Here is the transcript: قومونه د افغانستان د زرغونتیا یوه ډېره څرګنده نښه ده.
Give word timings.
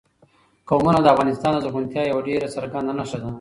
قومونه 0.69 0.99
د 1.01 1.07
افغانستان 1.13 1.51
د 1.53 1.57
زرغونتیا 1.63 2.03
یوه 2.05 2.21
ډېره 2.27 2.47
څرګنده 2.55 2.93
نښه 2.99 3.17
ده. 3.21 3.29